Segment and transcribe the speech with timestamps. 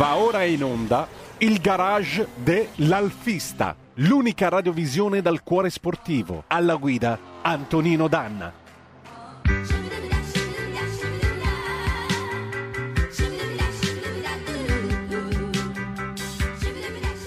[0.00, 1.06] Va ora in onda
[1.40, 6.44] il garage dell'Alfista, l'unica radiovisione dal cuore sportivo.
[6.46, 8.50] Alla guida Antonino Danna.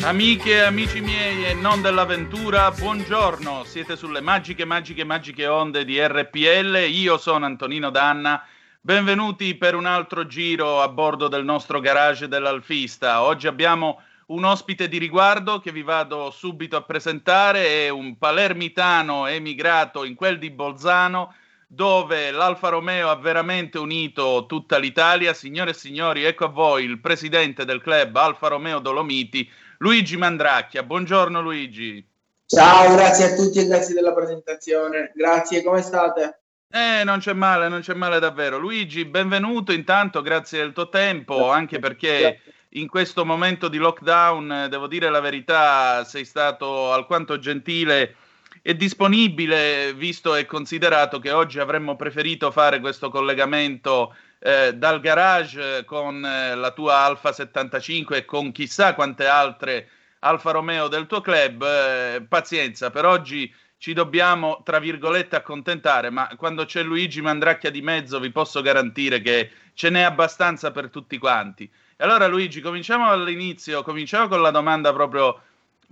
[0.01, 3.65] Amiche e amici miei e non dell'avventura, buongiorno.
[3.65, 6.87] Siete sulle magiche, magiche, magiche onde di RPL.
[6.89, 8.43] Io sono Antonino Danna.
[8.85, 13.23] Benvenuti per un altro giro a bordo del nostro garage dell'Alfista.
[13.23, 19.27] Oggi abbiamo un ospite di riguardo che vi vado subito a presentare, è un palermitano
[19.27, 21.33] emigrato in quel di Bolzano,
[21.65, 25.33] dove l'Alfa Romeo ha veramente unito tutta l'Italia.
[25.33, 30.83] Signore e signori, ecco a voi il presidente del club Alfa Romeo Dolomiti, Luigi Mandracchia.
[30.83, 32.05] Buongiorno Luigi.
[32.45, 35.13] Ciao, grazie a tutti e grazie della presentazione.
[35.15, 36.42] Grazie, come state?
[36.75, 38.57] Eh, non c'è male, non c'è male davvero.
[38.57, 44.87] Luigi, benvenuto intanto, grazie del tuo tempo, anche perché in questo momento di lockdown, devo
[44.87, 48.15] dire la verità, sei stato alquanto gentile
[48.63, 55.85] e disponibile, visto e considerato che oggi avremmo preferito fare questo collegamento eh, dal garage
[55.85, 59.89] con eh, la tua Alfa 75 e con chissà quante altre
[60.21, 61.63] Alfa Romeo del tuo club.
[61.63, 63.53] Eh, pazienza, per oggi
[63.83, 69.19] ci dobbiamo, tra virgolette, accontentare, ma quando c'è Luigi Mandracchia di mezzo vi posso garantire
[69.19, 71.65] che ce n'è abbastanza per tutti quanti.
[71.65, 75.37] E allora Luigi, cominciamo all'inizio, cominciamo con la domanda proprio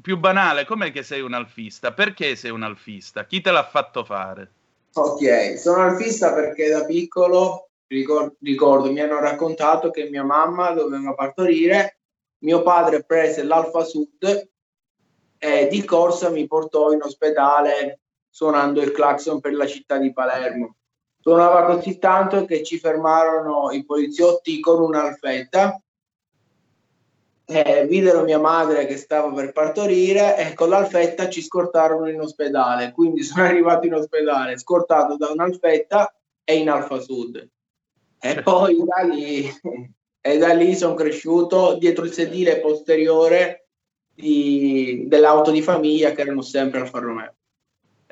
[0.02, 1.92] più banale, com'è che sei un alfista?
[1.92, 3.26] Perché sei un alfista?
[3.26, 4.52] Chi te l'ha fatto fare?
[4.94, 11.14] Ok, sono alfista perché da piccolo, ricordo, ricordo mi hanno raccontato che mia mamma doveva
[11.14, 11.98] partorire,
[12.44, 14.50] mio padre prese l'Alfa Sud
[15.44, 20.76] e di corsa mi portò in ospedale suonando il clacson per la città di Palermo.
[21.20, 25.82] Suonava così tanto che ci fermarono i poliziotti con un'alfetta.
[27.44, 32.92] Eh, videro mia madre che stava per partorire e con l'alfetta ci scortarono in ospedale.
[32.92, 37.50] Quindi sono arrivato in ospedale scortato da un'alfetta e in Alfa Sud.
[38.20, 39.50] E poi da lì,
[40.22, 43.61] e da lì sono cresciuto dietro il sedile posteriore
[44.22, 47.34] di, dell'auto di famiglia che erano sempre Alfa Romeo.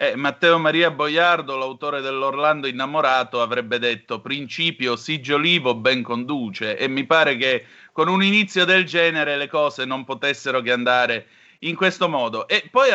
[0.02, 7.06] Eh, Matteo Maria Boiardo, l'autore dell'Orlando innamorato, avrebbe detto principio Sigiolivo ben conduce e mi
[7.06, 11.28] pare che con un inizio del genere le cose non potessero che andare
[11.60, 12.48] in questo modo.
[12.48, 12.88] E poi,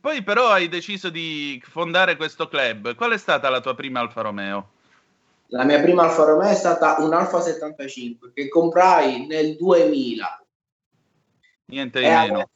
[0.00, 2.94] poi però hai deciso di fondare questo club.
[2.94, 4.70] Qual è stata la tua prima Alfa Romeo?
[5.48, 10.44] La mia prima Alfa Romeo è stata un Alfa 75 che comprai nel 2000.
[11.64, 12.48] Niente di meno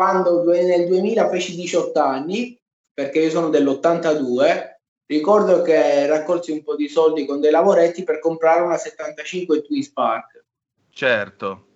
[0.00, 2.58] quando nel 2000 feci 18 anni,
[2.90, 8.18] perché io sono dell'82, ricordo che raccolsi un po' di soldi con dei lavoretti per
[8.18, 10.44] comprare una 75 Twin Spark.
[10.88, 11.66] Certo.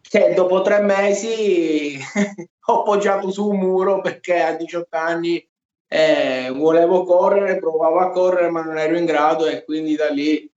[0.00, 1.98] Che dopo tre mesi
[2.66, 5.44] ho appoggiato su un muro perché a 18 anni
[5.88, 10.48] eh, volevo correre, provavo a correre ma non ero in grado e quindi da lì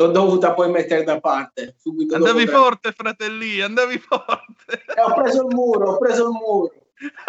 [0.00, 1.74] l'ho dovuta poi mettere da parte.
[1.78, 4.84] Subito andavi forte, fratelli, andavi forte.
[4.96, 6.72] E ho preso il muro, ho preso il muro.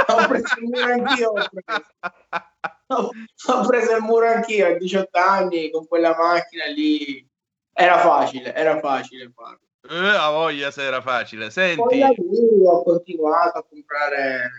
[0.07, 1.29] Ho preso il muro anch'io.
[1.29, 3.11] Ho preso.
[3.47, 7.27] Ho, preso il muro anch'io a 18 anni con quella macchina lì.
[7.73, 9.59] Era facile, era facile farlo.
[9.89, 11.49] Eh, a voglia se era facile.
[11.49, 11.81] Senti.
[11.81, 14.49] Poi ho continuato a comprare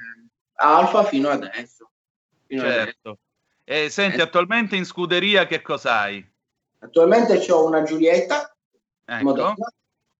[0.54, 1.90] Alfa fino adesso.
[2.46, 3.08] Fino certo.
[3.10, 3.18] Adesso.
[3.64, 4.22] E senti, eh.
[4.22, 6.31] attualmente in scuderia che cos'hai?
[6.82, 8.54] Attualmente ho una Giulietta
[9.04, 9.22] ecco.
[9.22, 9.72] Moderna,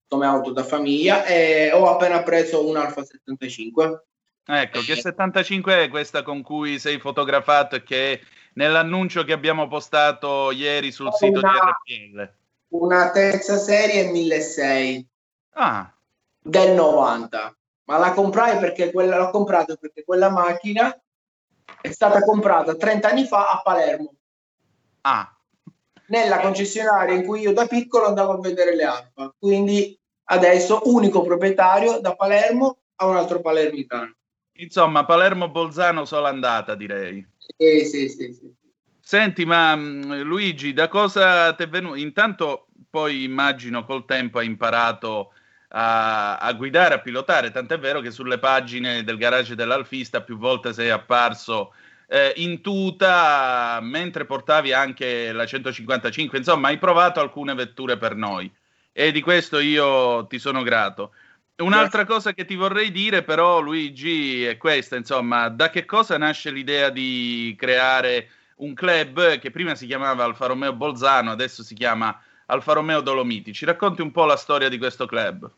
[0.07, 4.05] come auto da famiglia e ho appena preso un Alfa 75.
[4.45, 8.21] Ecco, che 75 è questa con cui sei fotografato e che
[8.53, 12.33] nell'annuncio che abbiamo postato ieri sul ho sito una, di RPL?
[12.69, 15.07] Una terza serie 1600
[15.53, 15.93] ah.
[16.41, 20.97] del 90, ma la comprai perché quella l'ho comprata perché quella macchina
[21.81, 24.13] è stata comprata 30 anni fa a Palermo.
[25.01, 25.33] Ah,
[26.13, 29.33] nella concessionaria in cui io da piccolo andavo a vedere le Alfa.
[29.35, 34.13] Quindi adesso unico proprietario da Palermo a un altro palermitano.
[34.57, 37.25] Insomma, Palermo-Bolzano sola andata, direi.
[37.57, 38.53] Sì, sì, sì, sì.
[39.01, 41.95] Senti, ma mm, Luigi, da cosa ti è venuto?
[41.95, 45.31] Intanto poi immagino col tempo hai imparato
[45.69, 50.73] a, a, guidare, a pilotare, tant'è vero che sulle pagine del garage dell'Alfista più volte
[50.73, 51.73] sei apparso
[52.07, 58.51] eh, in tuta mentre portavi anche la 155, insomma hai provato alcune vetture per noi
[58.91, 61.11] e di questo io ti sono grato.
[61.55, 66.51] Un'altra cosa che ti vorrei dire però Luigi è questa, insomma, da che cosa nasce
[66.51, 72.19] l'idea di creare un club che prima si chiamava Alfa Romeo Bolzano, adesso si chiama
[72.47, 73.53] Alfa Romeo Dolomiti.
[73.53, 75.49] Ci racconti un po' la storia di questo club?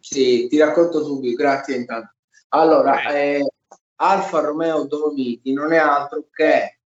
[0.00, 2.12] Sì, ti racconto subito, grazie intanto.
[2.48, 3.46] Allora, eh,
[3.96, 6.78] Alfa Romeo Dolomiti non è altro che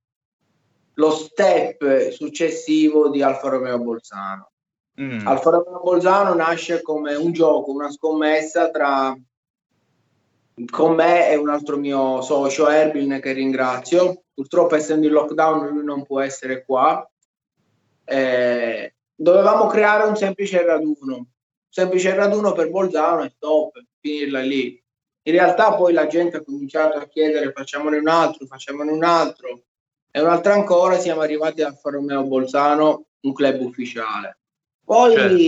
[0.94, 4.50] lo step successivo di Alfa Romeo Bolzano.
[5.00, 5.26] Mm.
[5.26, 9.16] Alfa Romeo Bolzano nasce come un gioco, una scommessa tra
[10.70, 14.25] con me e un altro mio socio, Erbil, che ringrazio.
[14.34, 17.08] Purtroppo, essendo in lockdown, lui non può essere qua.
[18.04, 21.26] Eh, dovevamo creare un semplice raduno,
[21.69, 24.82] semplice raduno per Bolzano e stop, finirla lì.
[25.28, 29.64] In realtà poi la gente ha cominciato a chiedere facciamone un altro, facciamone un altro
[30.10, 34.38] e un altro ancora siamo arrivati a Romeo Bolzano, un club ufficiale.
[34.82, 35.44] Poi certo.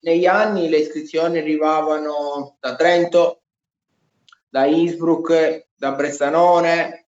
[0.00, 3.42] negli anni le iscrizioni arrivavano da Trento,
[4.48, 7.06] da Innsbruck, da Bressanone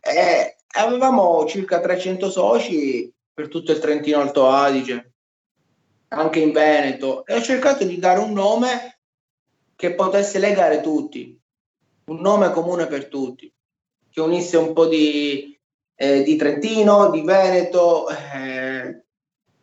[0.00, 5.12] e avevamo circa 300 soci per tutto il Trentino Alto Adige,
[6.08, 9.00] anche in Veneto e ho cercato di dare un nome
[9.76, 11.40] che potesse legare tutti,
[12.06, 13.52] un nome comune per tutti,
[14.10, 15.58] che unisse un po' di,
[15.94, 18.08] eh, di Trentino, di Veneto.
[18.08, 19.04] Eh,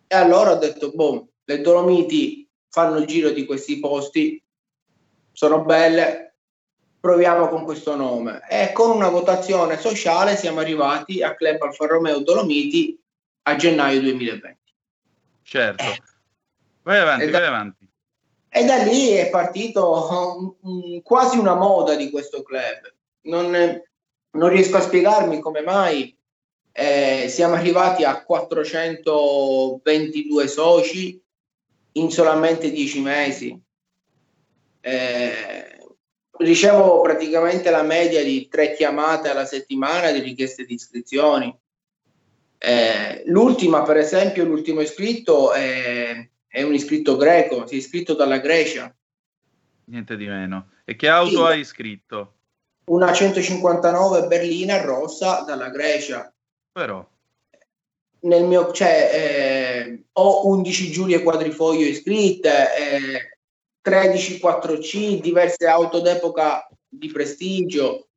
[0.08, 4.42] e allora ho detto, boh, le Dolomiti fanno il giro di questi posti,
[5.32, 6.36] sono belle,
[7.00, 8.42] proviamo con questo nome.
[8.50, 13.00] E con una votazione sociale siamo arrivati a Club Alfa Romeo Dolomiti
[13.44, 14.58] a gennaio 2020.
[15.44, 15.84] Certo.
[15.84, 16.02] Eh.
[16.84, 17.79] Vai avanti, vai avanti.
[18.50, 20.58] E da lì è partito
[21.04, 22.94] quasi una moda di questo club.
[23.22, 23.82] Non,
[24.32, 26.18] non riesco a spiegarmi come mai
[26.72, 31.22] eh, siamo arrivati a 422 soci
[31.94, 33.62] in solamente 10 mesi.
[34.80, 35.78] Eh,
[36.38, 41.54] ricevo praticamente la media di tre chiamate alla settimana di richieste di iscrizioni.
[42.58, 48.40] Eh, l'ultima, per esempio, l'ultimo iscritto è è un iscritto greco, si è iscritto dalla
[48.40, 48.94] Grecia.
[49.86, 50.72] Niente di meno.
[50.84, 51.42] E che auto sì.
[51.42, 52.34] hai iscritto?
[52.86, 56.34] Una 159 berlina rossa dalla Grecia.
[56.72, 57.08] Però.
[58.22, 63.38] Nel mio, cioè, eh, ho 11 Giulie quadrifoglio iscritte, eh,
[63.82, 68.08] 13 4C, diverse auto d'epoca di prestigio.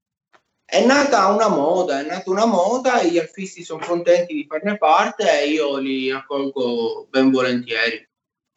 [0.65, 4.79] È nata una moda, è nata una moda e gli alfisti sono contenti di farne
[4.79, 8.09] parte e io li accolgo ben volentieri.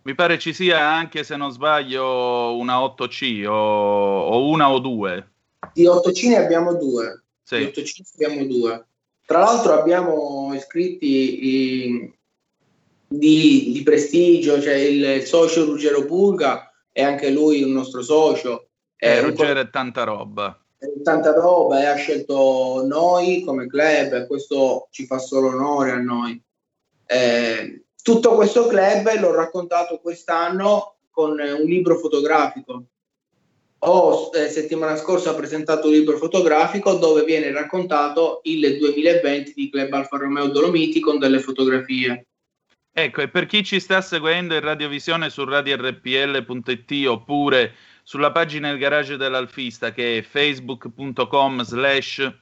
[0.05, 5.31] Mi pare ci sia anche, se non sbaglio, una 8C o, o una o due.
[5.73, 7.23] Di 8C ne abbiamo due.
[7.41, 7.57] Sì.
[7.57, 8.85] Di 8C ne abbiamo due.
[9.25, 12.13] Tra l'altro abbiamo iscritti i,
[13.07, 18.67] di, di, prestigio, cioè il socio Ruggero Pulga è anche lui un nostro socio.
[18.97, 20.55] Eh, Ruggero è tanta roba.
[20.77, 25.89] È tanta roba e ha scelto noi come club e questo ci fa solo onore
[25.89, 26.39] a noi.
[27.07, 32.83] Eh, tutto questo club l'ho raccontato quest'anno con un libro fotografico.
[33.79, 39.91] Ho eh, settimana scorsa presentato un libro fotografico dove viene raccontato il 2020 di Club
[39.91, 42.27] Alfa Romeo Dolomiti con delle fotografie.
[42.91, 47.73] Ecco, e per chi ci sta seguendo in radiovisione su radiorpl.it oppure
[48.03, 52.33] sulla pagina Il Garage dell'Alfista che è facebook.com slash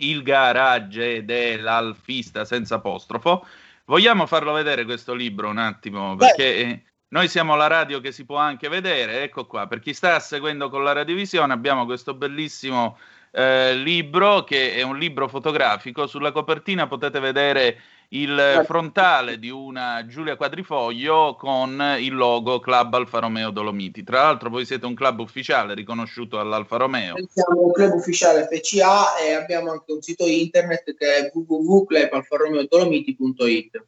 [0.00, 3.46] il garage dell'Alfista senza apostrofo,
[3.88, 6.14] Vogliamo farlo vedere questo libro un attimo?
[6.14, 6.82] Perché Beh.
[7.08, 9.22] noi siamo la radio che si può anche vedere.
[9.22, 12.98] Ecco qua, per chi sta seguendo con la radiovisione abbiamo questo bellissimo
[13.30, 16.06] eh, libro che è un libro fotografico.
[16.06, 23.18] Sulla copertina potete vedere il frontale di una Giulia Quadrifoglio con il logo Club Alfa
[23.18, 24.02] Romeo Dolomiti.
[24.02, 27.16] Tra l'altro voi siete un club ufficiale riconosciuto all'Alfa Romeo.
[27.28, 33.84] Siamo un club ufficiale FCA e abbiamo anche un sito internet che è www.clubalfaromeodolomiti.it.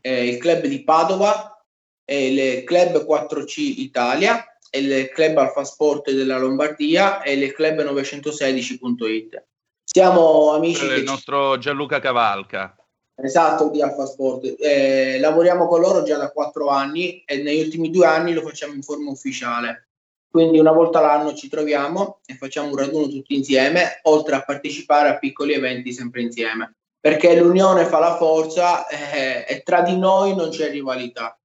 [0.00, 1.62] eh, il club di Padova,
[2.06, 9.44] eh, il club 4C Italia, il club Alfa Sport della Lombardia e il club 916.it.
[9.84, 10.86] Siamo amici.
[10.86, 12.74] Il nostro Gianluca Cavalca.
[13.14, 14.54] Esatto, di Alfa Sport.
[14.58, 18.72] Eh, lavoriamo con loro già da quattro anni e negli ultimi due anni lo facciamo
[18.72, 19.88] in forma ufficiale.
[20.34, 25.08] Quindi una volta l'anno ci troviamo e facciamo un raduno tutti insieme, oltre a partecipare
[25.08, 30.34] a piccoli eventi sempre insieme, perché l'unione fa la forza eh, e tra di noi
[30.34, 31.38] non c'è rivalità.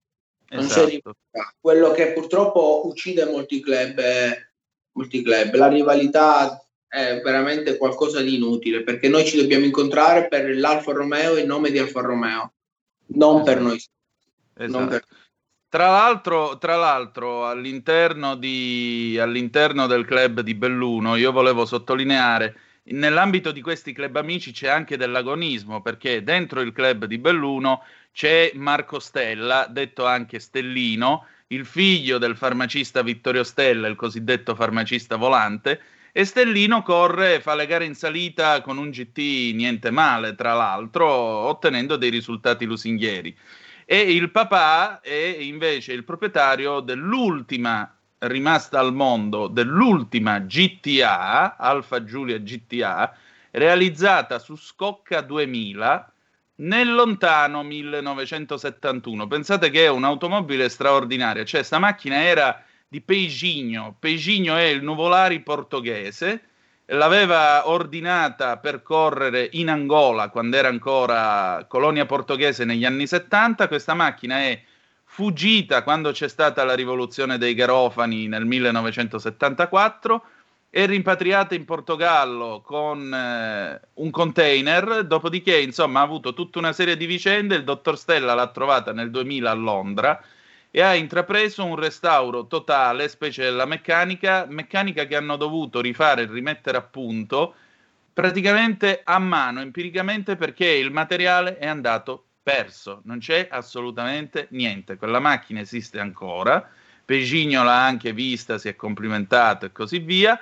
[0.50, 0.80] Non esatto.
[0.80, 1.54] c'è rivalità.
[1.60, 4.50] Quello che purtroppo uccide molti club, eh,
[4.94, 10.58] molti club, la rivalità è veramente qualcosa di inutile, perché noi ci dobbiamo incontrare per
[10.58, 12.54] l'Alfa Romeo in nome di Alfa Romeo,
[13.10, 13.44] non esatto.
[13.44, 13.76] per noi.
[14.56, 14.80] Esatto.
[14.80, 15.06] Non per...
[15.72, 23.52] Tra l'altro, tra l'altro all'interno, di, all'interno del club di Belluno, io volevo sottolineare, nell'ambito
[23.52, 28.98] di questi club amici c'è anche dell'agonismo, perché dentro il club di Belluno c'è Marco
[28.98, 35.80] Stella, detto anche Stellino, il figlio del farmacista Vittorio Stella, il cosiddetto farmacista volante,
[36.12, 41.06] e Stellino corre, fa le gare in salita con un GT niente male, tra l'altro,
[41.08, 43.38] ottenendo dei risultati lusinghieri
[43.92, 52.38] e il papà è invece il proprietario dell'ultima rimasta al mondo, dell'ultima GTA, Alfa Giulia
[52.38, 53.12] GTA,
[53.50, 56.14] realizzata su Scocca 2000
[56.58, 59.26] nel lontano 1971.
[59.26, 65.40] Pensate che è un'automobile straordinaria, cioè sta macchina era di Peiginho, Peiginho è il nuvolari
[65.40, 66.49] portoghese,
[66.90, 73.68] l'aveva ordinata per correre in Angola quando era ancora colonia portoghese negli anni 70.
[73.68, 74.62] Questa macchina è
[75.04, 80.24] fuggita quando c'è stata la rivoluzione dei Garofani nel 1974
[80.72, 86.96] è rimpatriata in Portogallo con eh, un container, dopodiché insomma ha avuto tutta una serie
[86.96, 90.24] di vicende, il dottor Stella l'ha trovata nel 2000 a Londra
[90.72, 96.28] e ha intrapreso un restauro totale, specie della meccanica, meccanica che hanno dovuto rifare e
[96.28, 97.56] rimettere a punto
[98.14, 104.98] praticamente a mano, empiricamente, perché il materiale è andato perso, non c'è assolutamente niente.
[104.98, 106.70] Quella macchina esiste ancora,
[107.06, 110.40] Pegigno l'ha anche vista, si è complimentato e così via.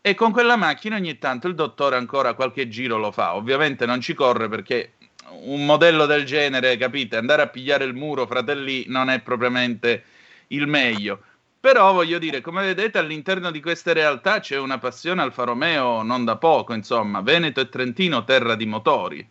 [0.00, 3.34] E con quella macchina ogni tanto il dottore ancora qualche giro lo fa.
[3.34, 4.92] Ovviamente non ci corre perché
[5.30, 10.04] un modello del genere, capite, andare a pigliare il muro, fratelli, non è propriamente
[10.48, 11.20] il meglio.
[11.58, 16.24] Però voglio dire, come vedete, all'interno di queste realtà c'è una passione Alfa Romeo non
[16.24, 19.28] da poco, insomma, Veneto e Trentino, terra di motori.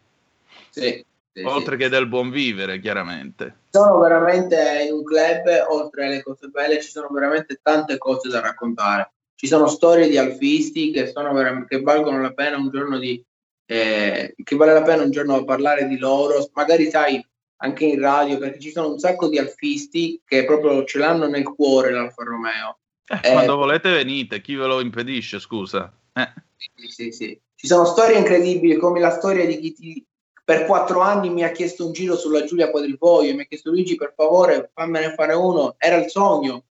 [0.70, 1.04] Sì.
[1.36, 1.82] Sì, oltre sì.
[1.82, 3.64] che del buon vivere, chiaramente.
[3.72, 8.40] Sono veramente in un club, oltre alle cose belle, ci sono veramente tante cose da
[8.40, 9.12] raccontare.
[9.36, 13.22] Ci sono storie di alfisti che, che valgono la pena un giorno di,
[13.66, 17.26] eh, che vale la pena un giorno parlare di loro, magari sai
[17.58, 21.44] anche in radio, perché ci sono un sacco di alfisti che proprio ce l'hanno nel
[21.44, 22.80] cuore l'Alfa Romeo.
[23.08, 25.92] Eh, eh, quando volete venite, chi ve lo impedisce, scusa?
[26.14, 26.34] Eh.
[26.58, 27.40] Sì, sì, sì.
[27.56, 30.06] Ci sono storie incredibili, come la storia di chi ti,
[30.44, 33.96] per quattro anni mi ha chiesto un giro sulla Giulia Quadrifoglio, mi ha chiesto Luigi
[33.96, 36.66] per favore fammene fare uno, era il sogno.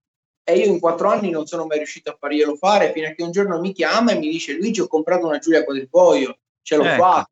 [0.46, 3.22] E io in quattro anni non sono mai riuscito a farglielo fare, fino a che
[3.22, 6.84] un giorno mi chiama e mi dice Luigi ho comprato una Giulia Quadrifoglio ce l'ho
[6.84, 7.02] ecco.
[7.02, 7.30] fatta.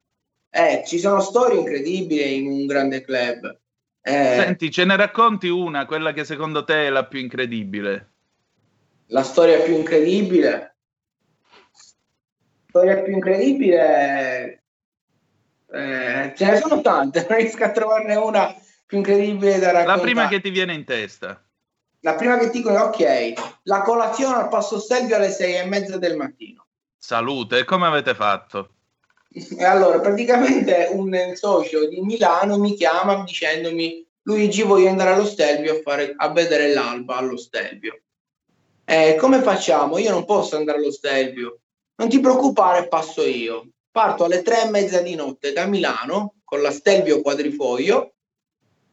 [0.50, 3.58] Eh, ci sono storie incredibili in un grande club.
[4.02, 8.10] Eh, Senti, ce ne racconti una, quella che secondo te è la più incredibile?
[9.06, 10.76] La storia più incredibile?
[12.68, 14.64] Storia più incredibile?
[15.72, 19.96] Eh, ce ne sono tante, non riesco a trovarne una più incredibile da raccontare.
[19.96, 21.42] La prima che ti viene in testa?
[22.00, 25.64] La prima che ti dico è ok, la colazione al Passo Stelvio alle sei e
[25.64, 26.66] mezza del mattino.
[26.98, 28.71] Salute, come avete fatto?
[29.34, 35.78] E allora, praticamente un socio di Milano mi chiama dicendomi Luigi voglio andare allo Stelvio
[35.78, 38.02] a, fare, a vedere l'alba allo Stelvio.
[38.84, 39.98] Eh, come facciamo?
[39.98, 41.60] Io non posso andare allo Stelvio.
[41.96, 43.68] Non ti preoccupare, passo io.
[43.90, 48.14] Parto alle tre e mezza di notte da Milano con la Stelvio Quadrifoglio.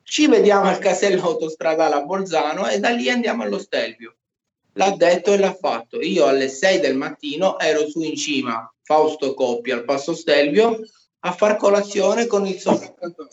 [0.01, 4.15] Ci vediamo al casello autostradale a Bolzano e da lì andiamo allo Stelvio.
[4.73, 5.99] L'ha detto e l'ha fatto.
[6.01, 10.79] Io alle 6 del mattino ero su in cima Fausto Coppia al Passo Stelvio
[11.19, 13.27] a far colazione con il socio Questa,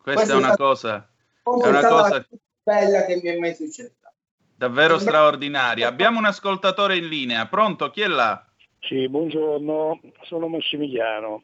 [0.00, 1.06] Questa è una cosa,
[1.42, 2.26] è una cosa
[2.62, 4.10] bella che mi è mai successa.
[4.56, 5.86] Davvero straordinaria.
[5.86, 7.46] Abbiamo un ascoltatore in linea.
[7.46, 7.90] Pronto?
[7.90, 8.42] Chi è là?
[8.80, 11.42] Sì, buongiorno, sono Massimiliano.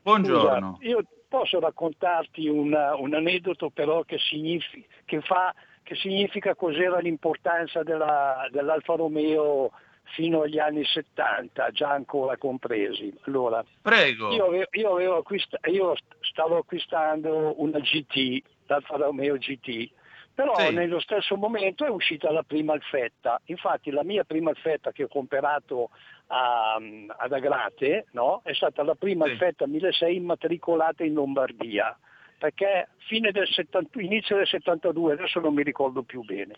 [0.00, 0.76] Buongiorno.
[0.78, 6.98] Scusa, io posso raccontarti una, un aneddoto però che, significa, che, fa, che significa cos'era
[6.98, 9.70] l'importanza della, dell'Alfa Romeo
[10.14, 13.12] fino agli anni 70, già ancora compresi.
[13.22, 14.32] Allora, Prego.
[14.32, 19.90] Io, avevo, io, avevo acquist- io stavo acquistando una GT, l'Alfa Romeo GT,
[20.34, 20.72] però sì.
[20.72, 23.40] nello stesso momento è uscita la prima alfetta.
[23.46, 25.90] Infatti la mia prima alfetta che ho comprato
[26.28, 26.74] a,
[27.16, 28.40] ad Agrate no?
[28.42, 29.32] è stata la prima sì.
[29.32, 31.96] alfetta 1600 immatricolata in Lombardia
[32.36, 36.54] perché fine del 70, inizio del 72, adesso non mi ricordo più bene.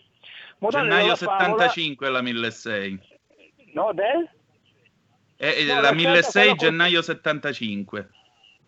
[0.57, 3.16] Morale Gennaio 75 favola, la 1600.
[3.77, 4.27] No, del?
[5.37, 8.09] Eh, no, la 1600 gennaio 75.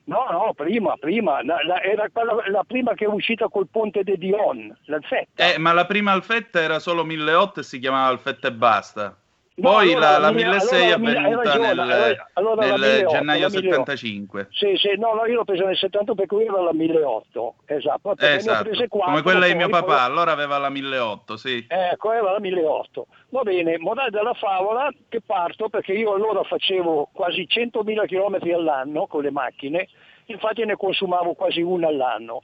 [0.03, 4.03] No, no, prima, prima, la, la, era quella, la prima che è uscita col ponte
[4.03, 5.53] de Dion, l'Alfetta.
[5.53, 9.17] Eh, ma la prima Alfetta era solo 1800 e si chiamava Alfetta e basta.
[9.59, 14.47] Poi allora, la, la 1600 allora, è avvenuta nel, allora, nel gennaio 75.
[14.51, 18.15] Sì, sì, no, no, io l'ho presa nel 70 per cui era la 1800, esatto.
[18.17, 18.69] esatto.
[18.69, 19.99] 4, come quella di mio papà, poi...
[19.99, 21.65] allora aveva la 1800, sì.
[21.67, 23.07] Ecco, era la 1800.
[23.29, 29.07] Va bene, morale della favola che parto perché io allora facevo quasi 100.000 km all'anno
[29.07, 29.87] con le macchine,
[30.25, 32.41] infatti ne consumavo quasi una all'anno.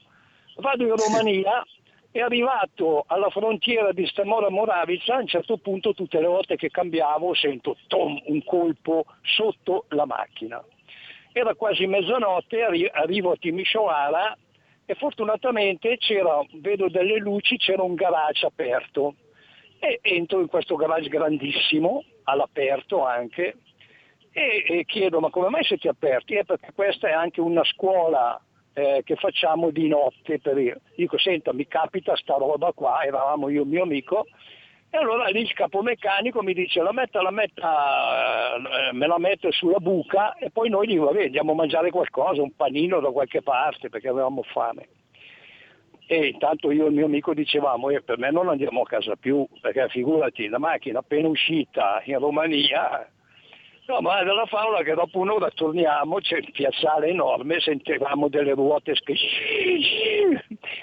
[0.58, 1.66] Vado in Romania
[2.16, 6.70] è arrivato alla frontiera di Stamora Moravica, a un certo punto tutte le volte che
[6.70, 10.64] cambiavo sento tom, un colpo sotto la macchina.
[11.34, 14.34] Era quasi mezzanotte, arri- arrivo a Timisoara
[14.86, 15.98] e fortunatamente
[16.54, 19.16] vedo delle luci, c'era un garage aperto
[19.80, 23.58] e entro in questo garage grandissimo, all'aperto anche,
[24.32, 26.36] e, e chiedo ma come mai siete aperti?
[26.36, 28.42] Eh, perché questa è anche una scuola
[28.76, 30.40] eh, che facciamo di notte.
[30.40, 30.82] Per io.
[30.96, 34.26] Dico, senta, mi capita sta roba qua, eravamo io e mio amico,
[34.90, 39.52] e allora lì il capomeccanico mi dice la metta, la metta, eh, me la mette
[39.52, 43.42] sulla buca e poi noi dico, vabbè, andiamo a mangiare qualcosa, un panino da qualche
[43.42, 44.88] parte perché avevamo fame.
[46.08, 49.16] E intanto io e il mio amico dicevamo, eh, per me non andiamo a casa
[49.16, 53.10] più, perché figurati, la macchina appena uscita in Romania
[53.88, 58.94] No, ma dalla favola che dopo un'ora torniamo, c'è il piazzale enorme, sentivamo delle ruote
[58.94, 59.14] che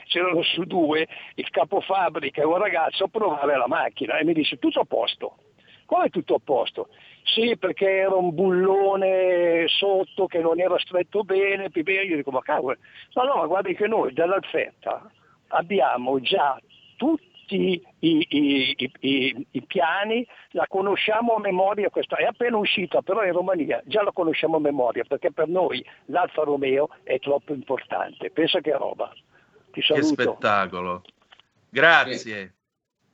[0.07, 4.59] c'erano su due, il capofabbrica e un ragazzo a provare la macchina e mi dice
[4.59, 5.37] tutto a posto.
[5.85, 6.91] Come tutto a posto?
[7.25, 12.77] Sì, perché era un bullone sotto che non era stretto bene, io dico ma cavolo,
[13.15, 15.11] no no, ma guardi che noi dall'Alfetta
[15.49, 16.57] abbiamo già
[16.97, 23.03] tutti tutti i, i, i, i, piani, la conosciamo a memoria, questa è appena uscita
[23.03, 27.53] però in Romania, già la conosciamo a memoria perché per noi l'Alfa Romeo è troppo
[27.53, 29.13] importante, pensa che roba.
[29.73, 30.15] Ti saluto.
[30.15, 31.03] Che spettacolo.
[31.69, 32.55] Grazie.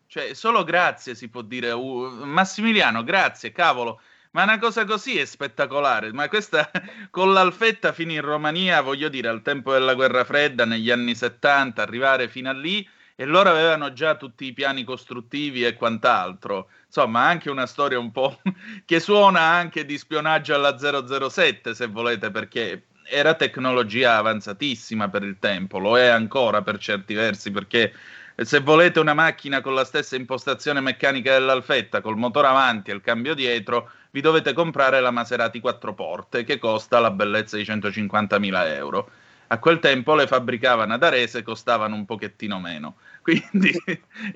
[0.06, 1.70] Cioè, solo grazie si può dire.
[1.70, 4.00] Uh, Massimiliano, grazie, cavolo.
[4.32, 6.12] Ma una cosa così è spettacolare.
[6.12, 6.68] Ma questa
[7.10, 11.80] con l'Alfetta fino in Romania, voglio dire, al tempo della guerra fredda, negli anni 70,
[11.80, 12.84] arrivare fino a lì
[13.20, 16.68] e loro avevano già tutti i piani costruttivi e quant'altro.
[16.86, 18.40] Insomma, anche una storia un po'
[18.86, 25.38] che suona anche di spionaggio alla 007, se volete, perché era tecnologia avanzatissima per il
[25.40, 27.92] tempo, lo è ancora per certi versi, perché
[28.36, 33.00] se volete una macchina con la stessa impostazione meccanica dell'Alfetta, col motore avanti e il
[33.00, 38.66] cambio dietro, vi dovete comprare la Maserati 4 porte, che costa la bellezza di 150.000
[38.76, 39.10] euro
[39.48, 42.96] a quel tempo le fabbricavano ad Arese costavano un pochettino meno.
[43.22, 43.72] Quindi,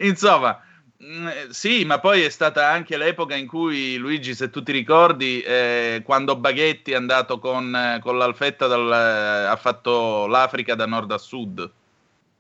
[0.00, 0.60] insomma,
[1.02, 5.40] mm, sì, ma poi è stata anche l'epoca in cui Luigi, se tu ti ricordi,
[5.40, 11.18] eh, quando Baghetti è andato con, con l'Alfetta, dal, ha fatto l'Africa da nord a
[11.18, 11.70] sud.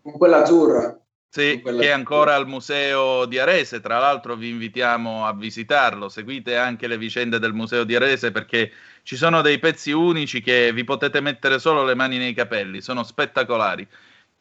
[0.02, 1.01] Con quella azzurra.
[1.34, 6.58] Sì, che è ancora al museo di Arese, tra l'altro vi invitiamo a visitarlo, seguite
[6.58, 8.70] anche le vicende del museo di Arese perché
[9.02, 13.02] ci sono dei pezzi unici che vi potete mettere solo le mani nei capelli, sono
[13.02, 13.88] spettacolari.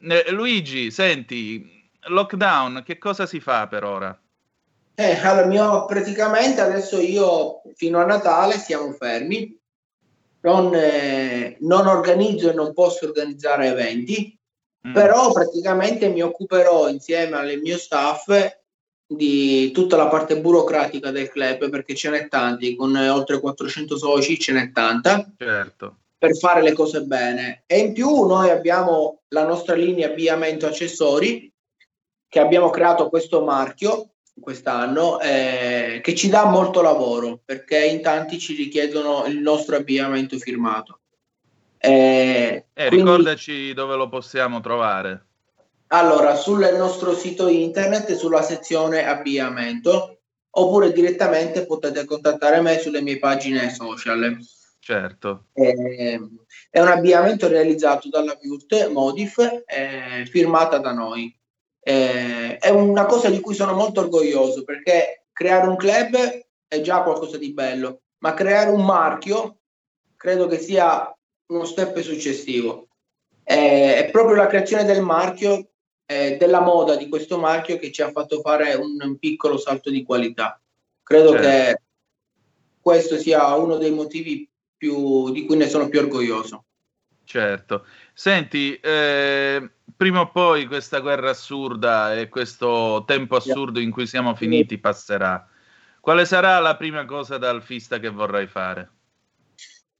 [0.00, 4.20] Eh, Luigi, senti, lockdown, che cosa si fa per ora?
[4.94, 9.58] Eh, allora, mio, praticamente adesso io fino a Natale siamo fermi,
[10.42, 14.38] non, eh, non organizzo e non posso organizzare eventi,
[14.86, 14.92] Mm.
[14.92, 18.60] Però praticamente mi occuperò insieme al mio staff
[19.06, 24.38] di tutta la parte burocratica del club perché ce n'è tanti, con oltre 400 soci
[24.38, 25.30] ce n'è tanta.
[25.36, 25.96] Certo.
[26.18, 27.64] Per fare le cose bene.
[27.66, 31.52] E in più noi abbiamo la nostra linea abbigliamento accessori
[32.28, 38.38] che abbiamo creato questo marchio quest'anno eh, che ci dà molto lavoro perché in tanti
[38.38, 41.01] ci richiedono il nostro abbigliamento firmato.
[41.84, 45.26] Eh, eh, quindi, ricordaci dove lo possiamo trovare.
[45.88, 53.18] Allora, sul nostro sito internet, sulla sezione abbigliamento, oppure direttamente potete contattare me sulle mie
[53.18, 54.38] pagine social.
[54.78, 55.46] Certo.
[55.54, 56.20] Eh,
[56.70, 61.36] è un abbigliamento realizzato dalla Viurt Modif, eh, firmata da noi.
[61.80, 67.02] Eh, è una cosa di cui sono molto orgoglioso perché creare un club è già
[67.02, 69.56] qualcosa di bello, ma creare un marchio
[70.16, 71.12] credo che sia
[71.52, 72.88] uno step successivo.
[73.42, 75.68] È proprio la creazione del marchio,
[76.06, 80.02] della moda di questo marchio che ci ha fatto fare un, un piccolo salto di
[80.02, 80.60] qualità.
[81.02, 81.46] Credo certo.
[81.46, 81.82] che
[82.80, 86.64] questo sia uno dei motivi più, di cui ne sono più orgoglioso.
[87.24, 87.86] Certo.
[88.12, 94.34] Senti, eh, prima o poi questa guerra assurda e questo tempo assurdo in cui siamo
[94.34, 95.48] finiti passerà.
[96.00, 98.90] Quale sarà la prima cosa da alfista che vorrai fare?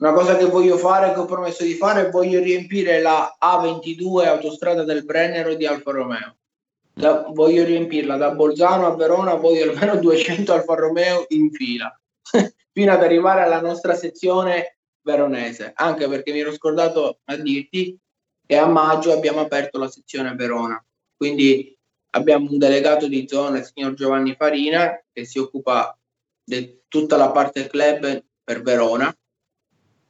[0.03, 4.83] Una cosa che voglio fare, che ho promesso di fare, voglio riempire la A22 autostrada
[4.83, 6.39] del Brennero di Alfa Romeo.
[6.95, 11.97] La, voglio riempirla da Bolzano a Verona, voglio almeno 200 Alfa Romeo in fila,
[12.73, 17.97] fino ad arrivare alla nostra sezione veronese, anche perché mi ero scordato a dirti
[18.45, 20.85] che a maggio abbiamo aperto la sezione Verona,
[21.17, 21.79] quindi
[22.17, 25.97] abbiamo un delegato di zona, il signor Giovanni Farina, che si occupa
[26.43, 29.17] di tutta la parte club per Verona.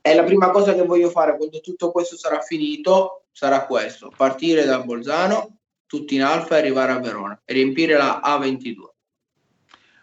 [0.05, 4.65] E la prima cosa che voglio fare quando tutto questo sarà finito sarà questo, partire
[4.65, 8.91] da Bolzano, tutti in alfa e arrivare a Verona e riempire la A22.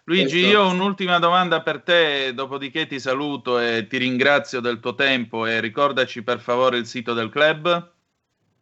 [0.06, 4.96] Luigi, io ho un'ultima domanda per te, dopodiché ti saluto e ti ringrazio del tuo
[4.96, 7.92] tempo e ricordaci per favore il sito del club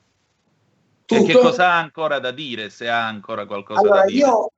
[1.05, 1.23] Tutto...
[1.23, 4.27] E che cosa ha ancora da dire, se ha ancora qualcosa allora, da dire?
[4.27, 4.51] Io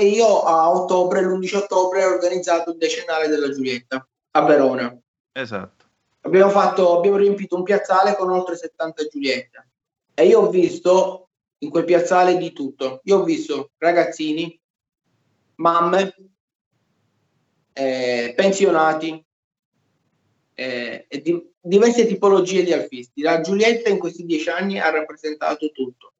[0.00, 4.96] io a ottobre, l'11 ottobre, ho organizzato il decennale della Giulietta a Verona.
[5.32, 5.84] Esatto.
[6.20, 9.68] Abbiamo, fatto, abbiamo riempito un piazzale con oltre 70 Giuliette
[10.14, 13.00] e io ho visto in quel piazzale di tutto.
[13.04, 14.58] Io ho visto ragazzini,
[15.56, 16.14] mamme,
[17.72, 19.24] eh, pensionati
[20.54, 23.22] eh, e di, diverse tipologie di alfisti.
[23.22, 26.12] La Giulietta in questi dieci anni ha rappresentato tutto.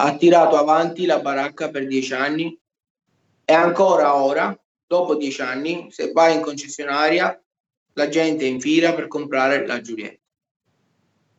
[0.00, 2.58] Ha tirato avanti la baracca per dieci anni,
[3.50, 4.54] e ancora ora,
[4.86, 7.42] dopo dieci anni, se vai in concessionaria,
[7.94, 10.20] la gente è in fila per comprare la Giulietta.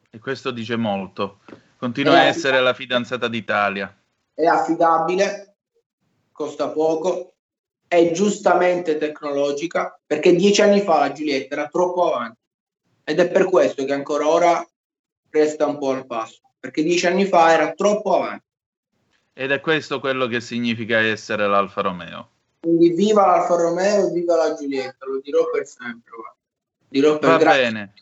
[0.09, 1.41] E questo dice molto.
[1.77, 3.95] Continua a essere la fidanzata d'Italia.
[4.33, 5.57] È affidabile,
[6.31, 7.35] costa poco,
[7.87, 12.39] è giustamente tecnologica, perché dieci anni fa la Giulietta era troppo avanti.
[13.03, 14.67] Ed è per questo che ancora ora
[15.29, 18.47] resta un po' al passo, perché dieci anni fa era troppo avanti.
[19.39, 22.29] Ed è questo quello che significa essere l'Alfa Romeo.
[22.59, 26.11] Quindi viva l'Alfa Romeo e viva la Giulietta, lo dirò per sempre.
[26.89, 27.61] Dirò per Va grazie.
[27.61, 27.93] bene.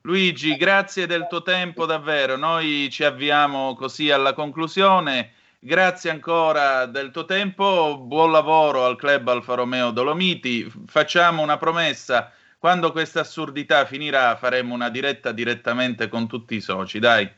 [0.00, 2.36] Luigi, grazie del tuo tempo davvero.
[2.36, 5.32] Noi ci avviamo così alla conclusione.
[5.58, 10.72] Grazie ancora del tuo tempo, buon lavoro al club Alfa Romeo Dolomiti.
[10.86, 16.98] Facciamo una promessa, quando questa assurdità finirà faremo una diretta direttamente con tutti i soci,
[16.98, 17.30] dai.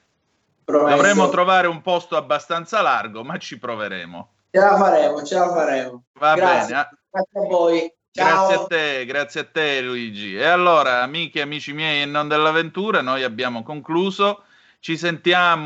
[0.71, 0.97] Promesso.
[0.97, 4.33] Dovremmo trovare un posto abbastanza largo, ma ci proveremo.
[4.51, 6.05] Ce la faremo, ce la faremo.
[6.15, 6.75] Va grazie.
[6.75, 6.89] bene.
[7.11, 7.93] Grazie a voi.
[8.13, 8.49] Ciao.
[8.49, 10.35] Grazie a te, grazie a te Luigi.
[10.35, 14.43] E allora, amiche e amici miei e non dell'avventura, noi abbiamo concluso.
[14.81, 15.61] Ci sentiamo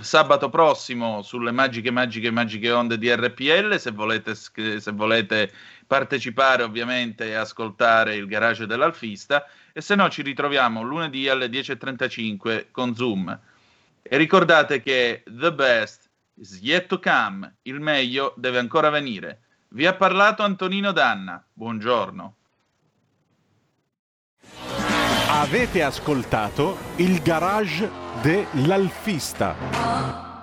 [0.00, 3.78] sabato prossimo sulle magiche, magiche, magiche onde di RPL.
[3.78, 5.50] Se volete, se volete
[5.86, 12.66] partecipare, ovviamente, e ascoltare il garage dell'Alfista e se no ci ritroviamo lunedì alle 10.35
[12.70, 13.38] con Zoom.
[14.02, 19.40] E ricordate che the best is yet to come, il meglio deve ancora venire.
[19.68, 22.36] Vi ha parlato Antonino Danna, buongiorno.
[25.28, 27.90] Avete ascoltato il garage
[28.22, 30.25] dell'Alfista.